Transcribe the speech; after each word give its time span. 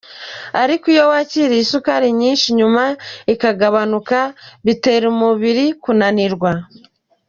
Ariko 0.61 0.85
iyo 0.93 1.03
wakiriye 1.11 1.61
isukari 1.65 2.07
nyinshi 2.21 2.47
nyuma 2.57 2.83
ikagabanuka 3.33 4.17
bitera 4.65 5.05
umubiri 5.13 5.65
kunanirwa. 5.83 6.51